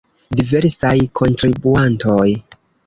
[0.39, 2.29] Diversaj kontribuantoj.